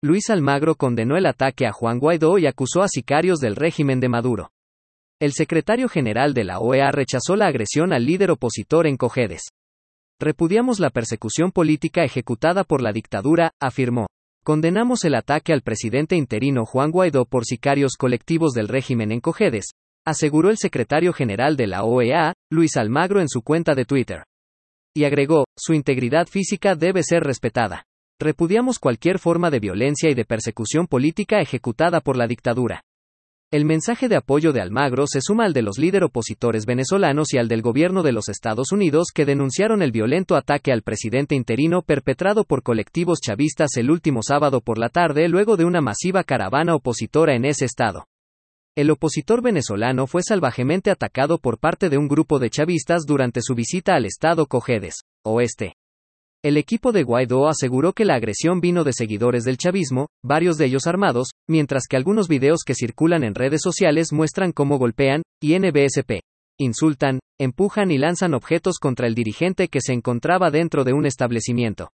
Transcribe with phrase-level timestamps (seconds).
[0.00, 4.08] Luis Almagro condenó el ataque a Juan Guaidó y acusó a sicarios del régimen de
[4.08, 4.52] Maduro.
[5.20, 9.42] El secretario general de la OEA rechazó la agresión al líder opositor en Cojedes.
[10.20, 14.06] Repudiamos la persecución política ejecutada por la dictadura, afirmó.
[14.44, 19.72] Condenamos el ataque al presidente interino Juan Guaidó por sicarios colectivos del régimen en Cojedes,
[20.06, 24.22] aseguró el secretario general de la OEA, Luis Almagro en su cuenta de Twitter.
[24.94, 27.87] Y agregó, su integridad física debe ser respetada.
[28.20, 32.82] Repudiamos cualquier forma de violencia y de persecución política ejecutada por la dictadura.
[33.52, 37.38] El mensaje de apoyo de Almagro se suma al de los líderes opositores venezolanos y
[37.38, 41.82] al del gobierno de los Estados Unidos que denunciaron el violento ataque al presidente interino
[41.82, 46.74] perpetrado por colectivos chavistas el último sábado por la tarde luego de una masiva caravana
[46.74, 48.08] opositora en ese estado.
[48.74, 53.54] El opositor venezolano fue salvajemente atacado por parte de un grupo de chavistas durante su
[53.54, 55.77] visita al estado Cojedes, oeste.
[56.48, 60.64] El equipo de Guaidó aseguró que la agresión vino de seguidores del chavismo, varios de
[60.64, 65.58] ellos armados, mientras que algunos videos que circulan en redes sociales muestran cómo golpean, y
[65.58, 66.22] NBSP,
[66.58, 71.90] insultan, empujan y lanzan objetos contra el dirigente que se encontraba dentro de un establecimiento.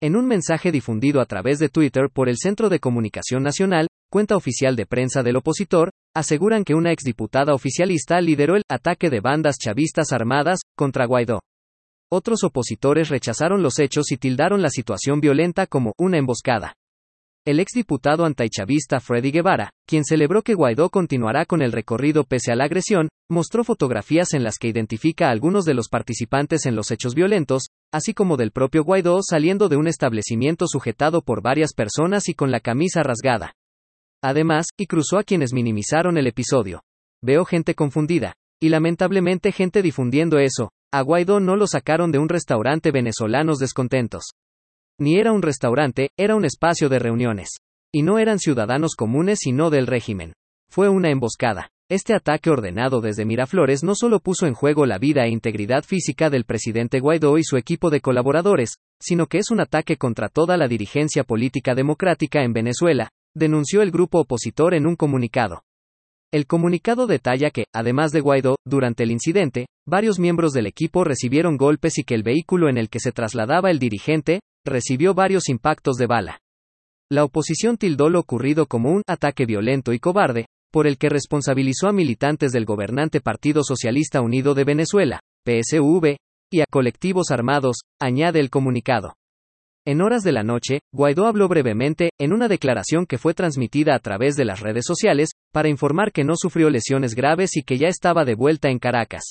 [0.00, 4.36] En un mensaje difundido a través de Twitter por el Centro de Comunicación Nacional, cuenta
[4.36, 9.56] oficial de prensa del opositor, aseguran que una exdiputada oficialista lideró el ataque de bandas
[9.58, 11.40] chavistas armadas contra Guaidó.
[12.12, 16.74] Otros opositores rechazaron los hechos y tildaron la situación violenta como una emboscada.
[17.46, 22.56] El exdiputado antichavista Freddy Guevara, quien celebró que Guaidó continuará con el recorrido pese a
[22.56, 26.90] la agresión, mostró fotografías en las que identifica a algunos de los participantes en los
[26.90, 32.28] hechos violentos, así como del propio Guaidó saliendo de un establecimiento sujetado por varias personas
[32.28, 33.54] y con la camisa rasgada.
[34.20, 36.82] Además, y cruzó a quienes minimizaron el episodio.
[37.22, 38.34] Veo gente confundida.
[38.62, 40.70] Y lamentablemente gente difundiendo eso.
[40.92, 44.30] A Guaidó no lo sacaron de un restaurante venezolanos descontentos.
[44.98, 47.50] Ni era un restaurante, era un espacio de reuniones.
[47.92, 50.32] Y no eran ciudadanos comunes sino del régimen.
[50.68, 51.68] Fue una emboscada.
[51.88, 56.28] Este ataque ordenado desde Miraflores no solo puso en juego la vida e integridad física
[56.28, 60.56] del presidente Guaidó y su equipo de colaboradores, sino que es un ataque contra toda
[60.56, 65.62] la dirigencia política democrática en Venezuela, denunció el grupo opositor en un comunicado.
[66.32, 71.56] El comunicado detalla que, además de Guaidó, durante el incidente, varios miembros del equipo recibieron
[71.56, 75.96] golpes y que el vehículo en el que se trasladaba el dirigente, recibió varios impactos
[75.96, 76.38] de bala.
[77.10, 81.88] La oposición tildó lo ocurrido como un ataque violento y cobarde, por el que responsabilizó
[81.88, 86.16] a militantes del gobernante Partido Socialista Unido de Venezuela, PSUV,
[86.52, 89.14] y a colectivos armados, añade el comunicado.
[89.84, 93.98] En horas de la noche, Guaidó habló brevemente, en una declaración que fue transmitida a
[93.98, 97.88] través de las redes sociales, para informar que no sufrió lesiones graves y que ya
[97.88, 99.22] estaba de vuelta en Caracas.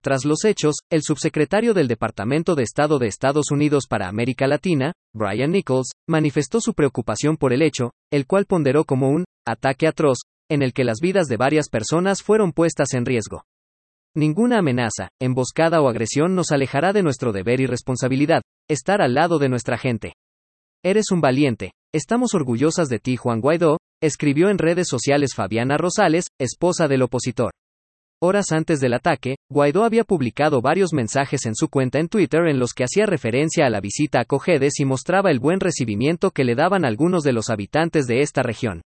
[0.00, 4.92] Tras los hechos, el subsecretario del Departamento de Estado de Estados Unidos para América Latina,
[5.12, 10.18] Brian Nichols, manifestó su preocupación por el hecho, el cual ponderó como un ataque atroz,
[10.48, 13.42] en el que las vidas de varias personas fueron puestas en riesgo.
[14.14, 19.38] Ninguna amenaza, emboscada o agresión nos alejará de nuestro deber y responsabilidad, estar al lado
[19.38, 20.14] de nuestra gente.
[20.84, 26.26] Eres un valiente, estamos orgullosas de ti Juan Guaidó, escribió en redes sociales Fabiana Rosales,
[26.38, 27.52] esposa del opositor.
[28.20, 32.58] Horas antes del ataque, Guaidó había publicado varios mensajes en su cuenta en Twitter en
[32.58, 36.44] los que hacía referencia a la visita a Cojedes y mostraba el buen recibimiento que
[36.44, 38.82] le daban algunos de los habitantes de esta región.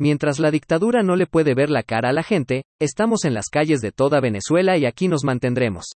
[0.00, 3.46] Mientras la dictadura no le puede ver la cara a la gente, estamos en las
[3.48, 5.92] calles de toda Venezuela y aquí nos mantendremos.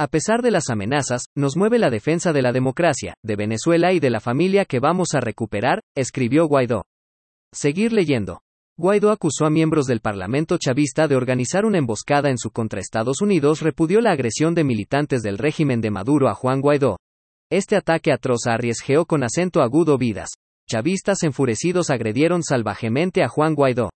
[0.00, 4.00] A pesar de las amenazas, nos mueve la defensa de la democracia, de Venezuela y
[4.00, 6.86] de la familia que vamos a recuperar, escribió Guaidó.
[7.52, 8.40] Seguir leyendo.
[8.78, 13.20] Guaidó acusó a miembros del Parlamento chavista de organizar una emboscada en su contra Estados
[13.20, 16.96] Unidos, repudió la agresión de militantes del régimen de Maduro a Juan Guaidó.
[17.50, 20.30] Este ataque atroz arriesgó con acento agudo vidas
[20.66, 23.90] chavistas enfurecidos agredieron salvajemente a Juan Guaidó.